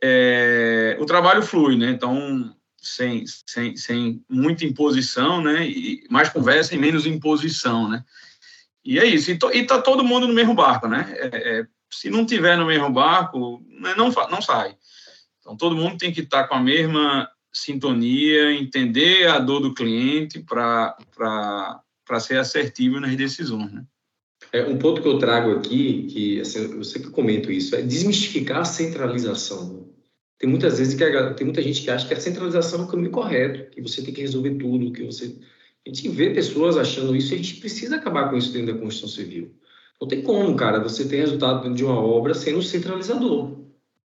[0.01, 1.91] É, o trabalho flui, né?
[1.91, 5.65] Então, sem, sem, sem muita imposição, né?
[5.65, 8.03] E mais conversa e menos imposição, né?
[8.83, 9.31] E é isso.
[9.31, 11.13] E, to, e tá todo mundo no mesmo barco, né?
[11.17, 14.75] É, é, se não tiver no mesmo barco, né, não, não sai.
[15.39, 19.73] Então, todo mundo tem que estar tá com a mesma sintonia, entender a dor do
[19.73, 20.95] cliente para
[22.05, 23.71] para ser assertivo nas decisões.
[23.71, 23.83] Né?
[24.51, 28.61] É, um ponto que eu trago aqui, que assim, eu sempre comento isso, é desmistificar
[28.61, 29.89] a centralização.
[30.37, 32.87] Tem muitas vezes que a, tem muita gente que acha que a centralização é o
[32.87, 35.35] caminho correto, que você tem que resolver tudo, que você
[35.85, 38.79] a gente vê pessoas achando isso e a gente precisa acabar com isso dentro da
[38.79, 39.51] construção civil.
[39.99, 43.59] Não tem como, cara, você ter resultado dentro de uma obra sendo centralizador.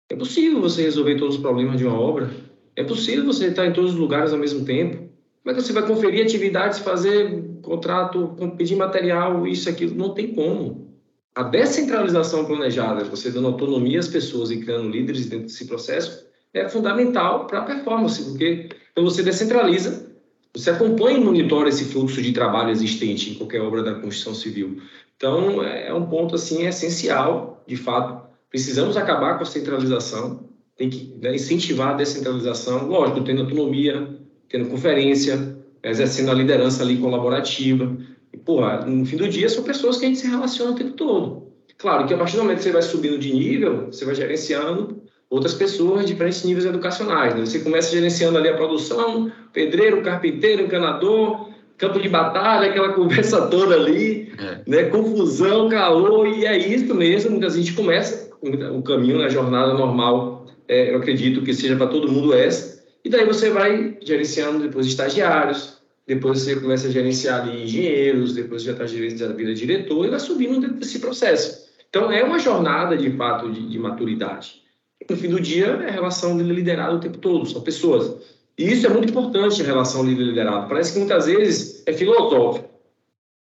[0.10, 2.32] É possível você resolver todos os problemas de uma obra.
[2.76, 5.07] É possível você estar em todos os lugares ao mesmo tempo.
[5.48, 10.34] Como é que você vai conferir atividades, fazer contrato, pedir material, isso, aquilo, não tem
[10.34, 10.92] como.
[11.34, 16.68] A descentralização planejada, você dando autonomia às pessoas e criando líderes dentro desse processo, é
[16.68, 20.12] fundamental para a performance, porque quando você descentraliza,
[20.54, 24.82] você acompanha e monitora esse fluxo de trabalho existente em qualquer obra da construção civil.
[25.16, 28.22] Então, é um ponto assim essencial, de fato.
[28.50, 34.70] Precisamos acabar com a centralização, tem que né, incentivar a descentralização, lógico, tendo autonomia, tendo
[34.70, 37.96] conferência, exercendo a liderança ali colaborativa.
[38.34, 40.92] E, porra, no fim do dia, são pessoas que a gente se relaciona o tempo
[40.92, 41.48] todo.
[41.78, 45.02] Claro que a partir do momento que você vai subindo de nível, você vai gerenciando
[45.30, 47.36] outras pessoas de diferentes níveis educacionais.
[47.36, 47.46] Né?
[47.46, 53.76] Você começa gerenciando ali a produção, pedreiro, carpinteiro, encanador, campo de batalha, aquela conversa toda
[53.76, 54.60] ali, é.
[54.66, 54.84] né?
[54.86, 57.32] confusão, calor, e é isso mesmo.
[57.32, 62.12] Muita gente começa o caminho, a jornada normal, é, eu acredito que seja para todo
[62.12, 62.77] mundo essa,
[63.08, 68.64] e daí você vai gerenciando depois estagiários, depois você começa a gerenciar ali engenheiros, depois
[68.64, 71.70] já está gerenciando a vida diretor e vai subindo dentro desse processo.
[71.90, 74.62] Então, é uma jornada, de fato, de, de maturidade.
[75.10, 78.26] No fim do dia, é a relação de liderado o tempo todo, são pessoas.
[78.58, 80.68] E isso é muito importante em relação ao líder liderado.
[80.68, 82.70] Parece que muitas vezes é filosófico,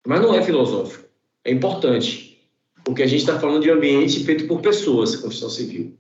[0.05, 1.05] mas não é filosófico.
[1.43, 2.39] É importante,
[2.83, 5.97] porque a gente está falando de ambiente feito por pessoas, construção civil.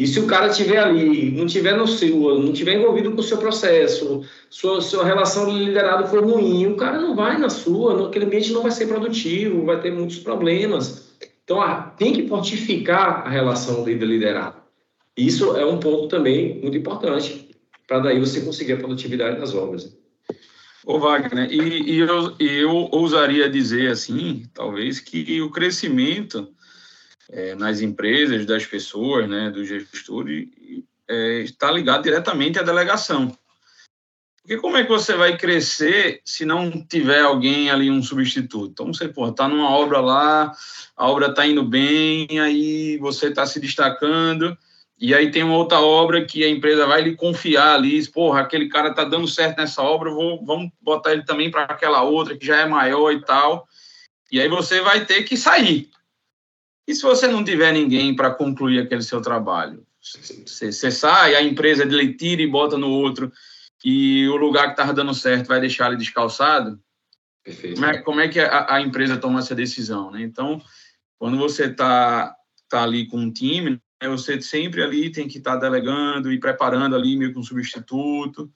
[0.00, 3.22] E se o cara estiver ali, não tiver no seu, não tiver envolvido com o
[3.22, 8.08] seu processo, sua, sua relação de liderado for ruim, o cara não vai na sua,
[8.08, 11.12] aquele ambiente não vai ser produtivo, vai ter muitos problemas.
[11.44, 11.60] Então,
[11.98, 14.56] tem que fortificar a relação líder-liderado.
[15.14, 17.50] Isso é um ponto também muito importante,
[17.86, 19.94] para daí você conseguir a produtividade das obras.
[20.86, 26.48] Ô Wagner, e, e eu, eu ousaria dizer assim, talvez, que o crescimento
[27.32, 30.26] é, nas empresas, das pessoas, né, do gestor,
[31.08, 33.36] é, está ligado diretamente à delegação.
[34.42, 38.72] Porque como é que você vai crescer se não tiver alguém ali, um substituto?
[38.72, 40.52] Então, você, pô, tá numa obra lá,
[40.96, 44.56] a obra tá indo bem, aí você está se destacando,
[44.98, 48.68] e aí tem uma outra obra que a empresa vai lhe confiar ali, porra, aquele
[48.68, 52.44] cara tá dando certo nessa obra, vou, vamos botar ele também para aquela outra que
[52.44, 53.68] já é maior e tal.
[54.32, 55.90] E aí você vai ter que sair.
[56.90, 59.86] E se você não tiver ninguém para concluir aquele seu trabalho?
[60.44, 63.30] Você, sai, a empresa ele tira e bota no outro,
[63.84, 66.80] e o lugar que estava dando certo vai deixar ele descalçado?
[67.44, 67.76] Perfeito.
[67.76, 70.10] Como é, como é que a, a, empresa toma essa decisão?
[70.10, 70.22] Né?
[70.22, 70.60] Então,
[71.16, 72.34] quando você está
[72.68, 76.40] tá ali com um time, né, você sempre ali tem que estar tá delegando e
[76.40, 78.50] preparando ali meio que um substituto,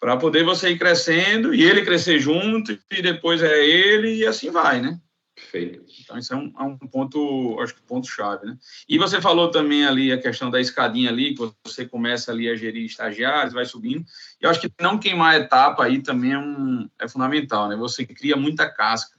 [0.00, 4.50] para poder você ir crescendo e ele crescer junto, e depois é ele, e assim
[4.50, 4.98] vai, né?
[5.42, 5.84] Perfeito.
[6.00, 8.56] Então, isso é um, é um ponto, acho que ponto-chave, né?
[8.88, 12.54] E você falou também ali a questão da escadinha ali, que você começa ali a
[12.54, 14.04] gerir estagiários, vai subindo.
[14.40, 17.76] E eu acho que não queimar a etapa aí também é, um, é fundamental, né?
[17.76, 19.18] Você cria muita casca.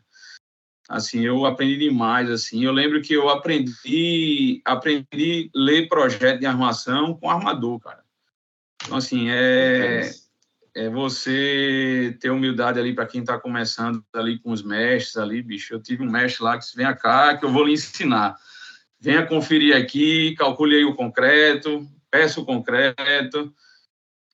[0.87, 2.63] Assim, eu aprendi demais, assim.
[2.63, 8.03] Eu lembro que eu aprendi, aprendi ler projeto de armação com armador, cara.
[8.83, 10.11] Então, assim, é
[10.75, 15.73] é você ter humildade ali para quem está começando ali com os mestres ali, bicho.
[15.73, 18.35] Eu tive um mestre lá que disse, vem cá que eu vou lhe ensinar.
[18.99, 23.53] Venha conferir aqui, calcule aí o concreto, peça o concreto.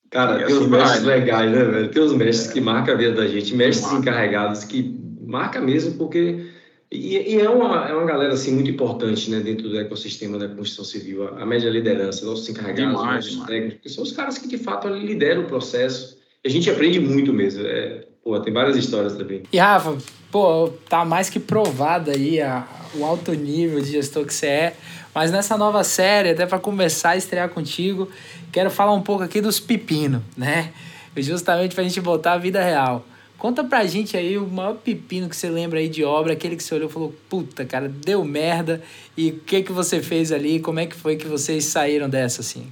[0.10, 1.92] Cara, tem assim uns mestres vai, legais, né, velho?
[1.92, 2.54] Tem uns mestres é.
[2.54, 6.52] que marcam a vida da gente, mestres encarregados que marca mesmo porque...
[6.92, 10.48] E, e, é, uma, é uma galera, assim, muito importante, né, dentro do ecossistema da
[10.48, 13.48] construção civil, a, a média liderança, nossos encarregados, demais, nossos demais.
[13.48, 17.34] técnicos, que são os caras que, de fato, lideram o processo, a gente aprende muito
[17.34, 17.66] mesmo.
[17.66, 19.44] É, pô, tem várias histórias também.
[19.52, 19.98] E Rafa,
[20.32, 24.76] pô, tá mais que provado aí a, o alto nível de gestor que você é.
[25.14, 28.10] Mas nessa nova série, até para começar a estrear contigo,
[28.52, 30.72] quero falar um pouco aqui dos pepinos, né?
[31.18, 33.06] Justamente pra gente botar a vida real.
[33.38, 36.64] Conta pra gente aí o maior pepino que você lembra aí de obra, aquele que
[36.64, 38.82] você olhou e falou, puta, cara, deu merda.
[39.18, 40.60] E o que que você fez ali?
[40.60, 42.68] Como é que foi que vocês saíram dessa, assim?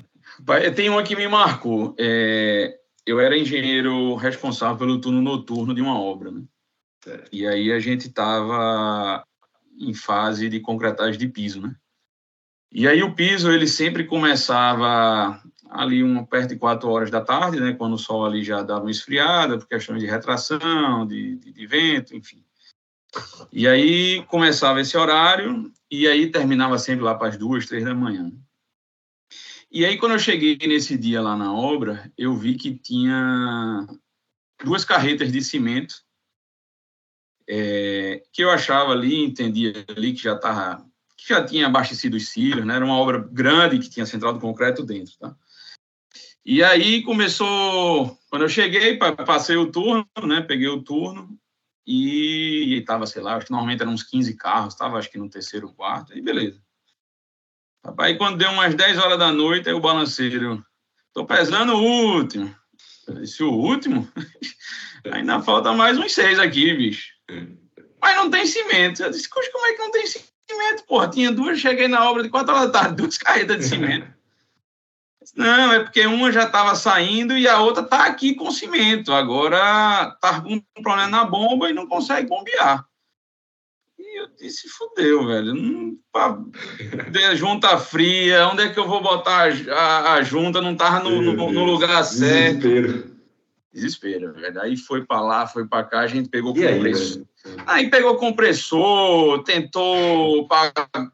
[0.75, 1.95] Tem uma que me marcou.
[1.97, 2.75] É,
[3.07, 6.43] eu era engenheiro responsável pelo turno noturno de uma obra, né?
[7.31, 9.25] E aí a gente estava
[9.79, 11.73] em fase de concretagem de piso, né?
[12.69, 17.61] E aí o piso ele sempre começava ali uma perto de quatro horas da tarde,
[17.61, 17.71] né?
[17.71, 21.65] Quando o sol ali já dava uma esfriada por questões de retração, de, de, de
[21.65, 22.43] vento, enfim.
[23.53, 27.95] E aí começava esse horário e aí terminava sempre lá para as duas, três da
[27.95, 28.33] manhã.
[29.69, 33.85] E aí, quando eu cheguei nesse dia lá na obra, eu vi que tinha
[34.63, 35.95] duas carretas de cimento
[37.47, 40.85] é, que eu achava ali, entendia ali que já estava
[41.17, 42.75] que já tinha abastecido os cílios, né?
[42.75, 45.35] Era uma obra grande que tinha central de concreto dentro, tá?
[46.45, 50.41] E aí começou, quando eu cheguei, passei o turno, né?
[50.41, 51.37] Peguei o turno
[51.85, 55.29] e estava, sei lá, acho que normalmente eram uns 15 carros, estava acho que no
[55.29, 56.61] terceiro quarto, e beleza.
[57.85, 60.63] Rapaz, quando deu umas 10 horas da noite, aí o balanceiro,
[61.13, 62.53] tô pesando o último.
[63.07, 64.07] Eu disse, o último?
[65.11, 67.13] Ainda falta mais uns seis aqui, bicho.
[68.01, 69.01] Mas não tem cimento.
[69.01, 70.83] Eu disse, como é que não tem cimento?
[70.85, 74.17] Porra, tinha duas, cheguei na obra de quatro horas da tarde, duas carretas de cimento.
[75.35, 79.13] Não, é porque uma já estava saindo e a outra está aqui com cimento.
[79.13, 82.85] Agora está com um problema na bomba e não consegue bombear
[84.17, 85.53] eu disse, fudeu, velho.
[85.53, 86.37] Não, pá,
[87.35, 90.61] junta fria, onde é que eu vou botar a, a, a junta?
[90.61, 92.61] Não tava no, no, no lugar certo.
[92.61, 93.17] Desespero.
[93.71, 94.61] Desespero, velho.
[94.61, 97.23] Aí foi para lá, foi para cá, a gente pegou e compressor.
[97.45, 100.47] Aí, aí, pegou compressor, tentou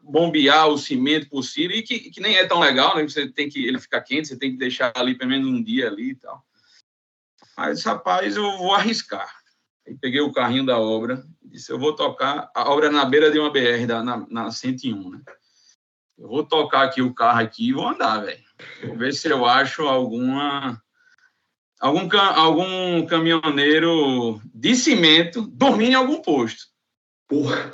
[0.02, 3.02] bombear o cimento possível, e que, que nem é tão legal, né?
[3.02, 5.88] Você tem que ele ficar quente, você tem que deixar ali pelo menos um dia
[5.88, 6.42] ali e tal.
[7.56, 9.43] Mas, rapaz, eu vou arriscar.
[9.86, 12.50] Aí peguei o carrinho da obra e disse: Eu vou tocar.
[12.54, 15.20] A obra é na beira de uma BR, da, na, na 101, né?
[16.18, 18.42] Eu vou tocar aqui o carro aqui e vou andar, velho.
[18.86, 20.80] Vou ver se eu acho alguma.
[21.80, 26.66] Algum, algum caminhoneiro de cimento dormindo em algum posto.
[27.28, 27.72] Porra!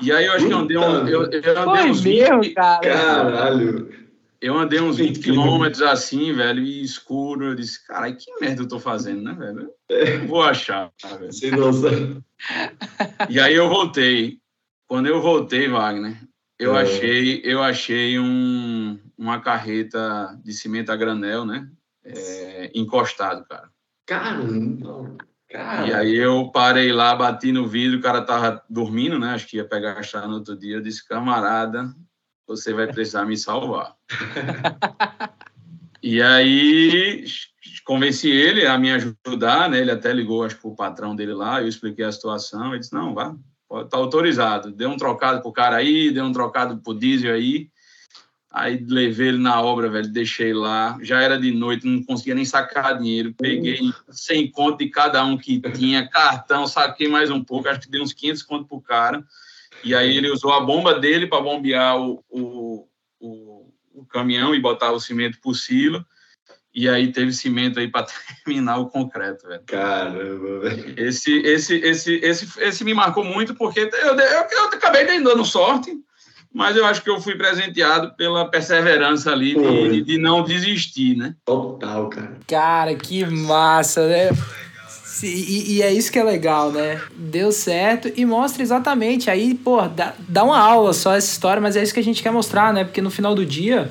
[0.00, 2.54] E aí eu acho que eu andei, um, eu, eu andei Foi uns mesmo, 20,
[2.54, 2.80] cara.
[2.80, 3.95] Caralho!
[4.40, 7.46] Eu andei uns 20 quilômetros assim, velho, e escuro.
[7.46, 9.70] Eu disse, cara, que merda eu tô fazendo, né, velho?
[9.88, 10.92] Eu vou achar.
[11.18, 11.32] Velho.
[11.32, 12.22] Sem noção.
[13.28, 14.38] E aí eu voltei.
[14.86, 16.16] Quando eu voltei, Wagner,
[16.58, 16.82] eu é.
[16.82, 21.68] achei, eu achei um, uma carreta de cimento a granel, né?
[22.04, 23.68] É, encostado, cara.
[24.06, 25.16] Caramba!
[25.48, 25.86] Cara.
[25.86, 29.30] E aí eu parei lá, bati no vidro, o cara tava dormindo, né?
[29.30, 30.76] Acho que ia pegar a chave no outro dia.
[30.76, 31.94] Eu disse, camarada,
[32.46, 33.94] você vai precisar me salvar.
[36.02, 37.24] e aí
[37.84, 39.80] convenci ele a me ajudar, né?
[39.80, 42.92] Ele até ligou, acho que o patrão dele lá, eu expliquei a situação, ele disse,
[42.92, 43.34] não, vá,
[43.88, 44.70] tá autorizado.
[44.70, 47.70] Deu um trocado pro cara aí, deu um trocado pro diesel aí,
[48.56, 50.96] Aí levei ele na obra, velho, deixei lá.
[51.02, 53.34] Já era de noite, não conseguia nem sacar dinheiro.
[53.34, 57.90] Peguei 100 conto de cada um que tinha, cartão, saquei mais um pouco, acho que
[57.90, 59.22] dei uns 500 conto pro cara.
[59.86, 62.88] E aí ele usou a bomba dele para bombear o, o,
[63.20, 66.04] o, o, caminhão e botar o cimento por silo.
[66.74, 68.06] E aí teve cimento aí para
[68.44, 69.62] terminar o concreto, velho.
[69.64, 70.94] Caramba, velho.
[70.96, 75.96] Esse, esse, esse, esse, esse me marcou muito porque eu, eu, eu acabei dando sorte
[76.56, 81.34] mas eu acho que eu fui presenteado pela perseverança ali de, de, não desistir, né?
[81.44, 82.38] Total, cara.
[82.46, 84.30] Cara, que massa, né?
[85.22, 87.00] E, e, é isso que é legal, né?
[87.16, 89.30] Deu certo e mostra exatamente.
[89.30, 92.22] Aí, pô, dá, dá uma aula só essa história, mas é isso que a gente
[92.22, 92.84] quer mostrar, né?
[92.84, 93.90] Porque no final do dia,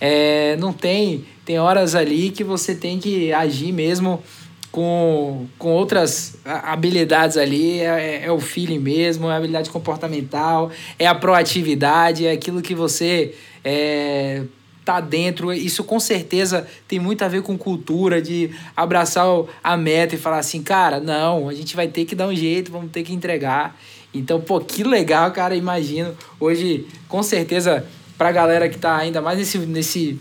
[0.00, 1.24] é, não tem.
[1.44, 4.22] Tem horas ali que você tem que agir mesmo
[4.70, 11.06] com, com outras habilidades ali, é, é, o feeling mesmo, é a habilidade comportamental, é
[11.06, 13.34] a proatividade, é aquilo que você
[13.64, 14.42] é,
[14.88, 15.52] tá dentro.
[15.52, 19.26] Isso com certeza tem muito a ver com cultura, de abraçar
[19.62, 22.72] a meta e falar assim, cara, não, a gente vai ter que dar um jeito,
[22.72, 23.78] vamos ter que entregar.
[24.14, 26.16] Então, pô, que legal, cara, imagino.
[26.40, 27.84] Hoje, com certeza,
[28.16, 30.18] pra galera que tá ainda mais nesse, nesse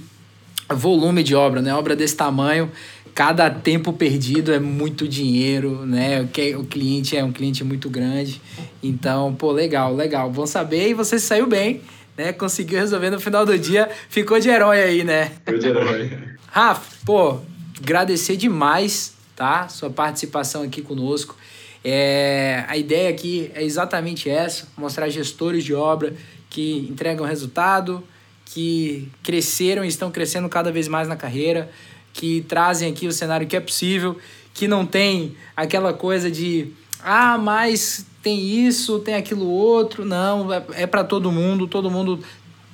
[0.70, 1.74] volume de obra, né?
[1.74, 2.70] Obra desse tamanho,
[3.15, 6.28] cada tempo perdido é muito dinheiro, né?
[6.59, 8.41] O cliente é um cliente muito grande.
[8.84, 10.30] Então, pô, legal, legal.
[10.30, 11.80] Bom saber e você saiu bem,
[12.18, 12.34] né?
[12.34, 13.89] Conseguiu resolver no final do dia.
[14.09, 15.32] Ficou de herói aí, né?
[15.45, 16.11] Ficou de herói.
[16.47, 17.39] Rafa, pô,
[17.80, 19.68] agradecer demais, tá?
[19.68, 21.36] Sua participação aqui conosco.
[21.84, 26.13] É, a ideia aqui é exatamente essa: mostrar gestores de obra
[26.49, 28.03] que entregam resultado,
[28.45, 31.70] que cresceram e estão crescendo cada vez mais na carreira
[32.18, 34.18] que trazem aqui o cenário que é possível,
[34.51, 36.72] que não tem aquela coisa de
[37.04, 40.06] ah, mas tem isso, tem aquilo outro.
[40.06, 42.20] Não, é, é para todo mundo, todo mundo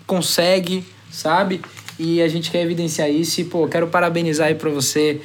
[0.05, 1.61] consegue, sabe?
[1.99, 5.21] E a gente quer evidenciar isso e, pô, quero parabenizar aí para você,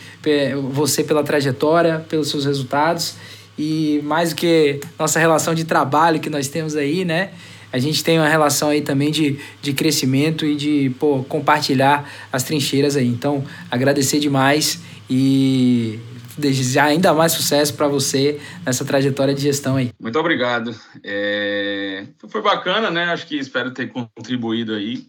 [0.73, 3.15] você pela trajetória, pelos seus resultados
[3.59, 7.31] e mais do que nossa relação de trabalho que nós temos aí, né?
[7.73, 12.43] a gente tem uma relação aí também de, de crescimento e de pô, compartilhar as
[12.43, 13.07] trincheiras aí.
[13.07, 15.99] Então, agradecer demais e
[16.41, 19.91] desejar ainda mais sucesso para você nessa trajetória de gestão aí.
[20.01, 20.74] Muito obrigado.
[21.05, 22.07] É...
[22.28, 23.05] Foi bacana, né?
[23.05, 25.07] Acho que espero ter contribuído aí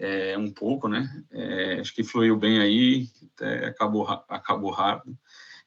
[0.00, 1.08] é, um pouco, né?
[1.30, 3.06] É, acho que fluiu bem aí,
[3.68, 5.16] acabou, acabou rápido.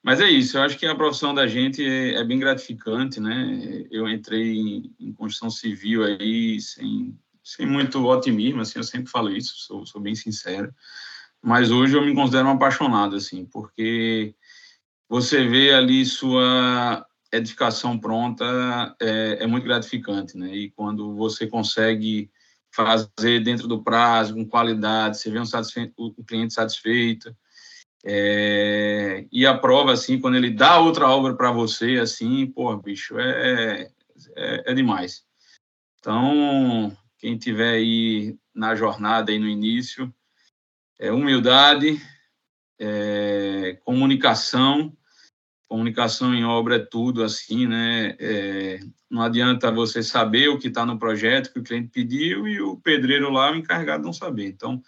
[0.01, 3.85] Mas é isso, eu acho que a profissão da gente é, é bem gratificante, né?
[3.89, 9.31] Eu entrei em, em, construção civil aí sem, sem muito otimismo, assim, eu sempre falo
[9.31, 10.73] isso, sou, sou bem sincero.
[11.41, 14.35] Mas hoje eu me considero um apaixonado, assim, porque
[15.08, 20.56] você vê ali sua edificação pronta é, é muito gratificante, né?
[20.56, 22.30] E quando você consegue
[22.72, 25.45] fazer dentro do prazo, com qualidade, você vê um
[25.97, 27.36] o cliente satisfeito,
[28.06, 33.18] é, e a prova, assim, quando ele dá outra obra para você, assim, pô, bicho,
[33.18, 33.89] é,
[34.36, 35.24] é, é, demais.
[35.99, 40.14] Então, quem tiver aí na jornada, aí no início,
[40.99, 42.01] é humildade,
[42.86, 44.95] é, comunicação,
[45.69, 48.15] comunicação em obra é tudo, assim, né?
[48.19, 48.79] É,
[49.09, 52.75] não adianta você saber o que está no projeto que o cliente pediu e o
[52.75, 54.47] pedreiro lá, o encarregado, não saber.
[54.47, 54.81] Então,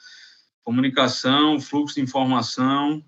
[0.62, 3.02] comunicação, fluxo de informação,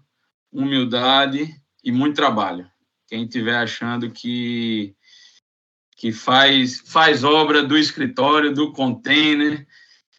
[0.51, 2.69] humildade e muito trabalho.
[3.07, 4.95] Quem estiver achando que
[5.97, 9.67] que faz faz obra do escritório, do container,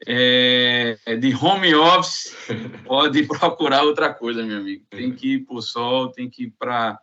[0.07, 2.37] é, de home office,
[2.85, 4.85] pode procurar outra coisa, meu amigo.
[4.91, 6.99] Tem que ir para o sol, tem que ir para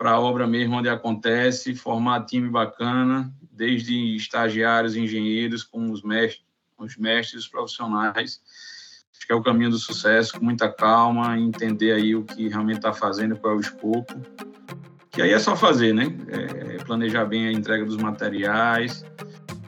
[0.00, 6.44] a obra mesmo onde acontece, formar time bacana, desde estagiários, engenheiros, com os mestres,
[6.78, 8.40] os mestres, os profissionais.
[9.16, 12.78] Acho que é o caminho do sucesso, com muita calma, entender aí o que realmente
[12.78, 14.20] está fazendo, qual é o escopo.
[15.12, 16.06] Que aí é só fazer, né?
[16.28, 19.04] É planejar bem a entrega dos materiais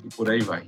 [0.03, 0.67] e por aí vai.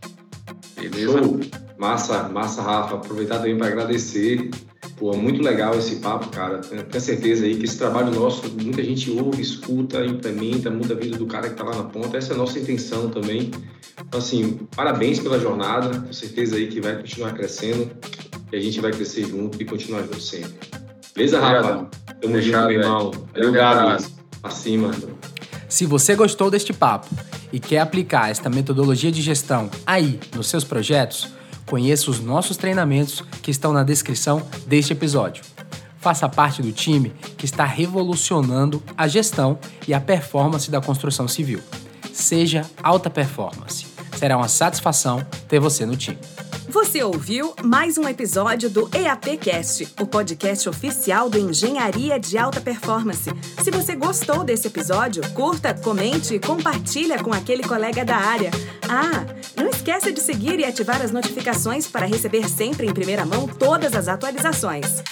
[0.77, 1.18] Beleza?
[1.18, 1.66] Show.
[1.79, 2.97] Massa, massa, Rafa.
[2.97, 4.51] Aproveitar também para agradecer
[4.97, 6.59] Pô, muito legal esse papo, cara.
[6.59, 11.18] Tenho certeza aí que esse trabalho nosso, muita gente ouve, escuta, implementa, muda a vida
[11.18, 12.16] do cara que está lá na ponta.
[12.16, 13.51] Essa é a nossa intenção também.
[14.01, 15.91] Então, assim, parabéns pela jornada.
[15.91, 17.91] Tenho certeza aí que vai continuar crescendo
[18.51, 20.55] e a gente vai crescer junto e continuar junto sempre.
[21.14, 21.91] Beleza, Rafa?
[22.18, 23.11] Tamo junto, meu irmão.
[23.35, 24.05] Valeu, Gabi.
[24.43, 24.93] Acima.
[25.68, 27.09] Se você gostou deste papo
[27.53, 31.36] e quer aplicar esta metodologia de gestão aí nos seus projetos,
[31.67, 35.45] conheça os nossos treinamentos que estão na descrição deste episódio.
[35.99, 39.59] Faça parte do time que está revolucionando a gestão
[39.89, 41.61] e a performance da construção civil.
[42.12, 43.87] Seja alta performance.
[44.17, 46.19] Será uma satisfação ter você no time.
[46.69, 53.31] Você ouviu mais um episódio do EAPcast, o podcast oficial do Engenharia de Alta Performance.
[53.62, 58.51] Se você gostou desse episódio, curta, comente e compartilha com aquele colega da área.
[58.89, 59.25] Ah,
[59.57, 63.95] não esqueça de seguir e ativar as notificações para receber sempre em primeira mão todas
[63.95, 65.03] as atualizações.